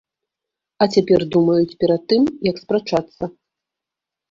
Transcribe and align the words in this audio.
А 0.85 0.87
цяпер 0.95 1.21
думаюць 1.35 1.77
перад 1.85 2.01
тым, 2.15 2.23
як 2.51 2.55
спрачацца. 2.65 3.33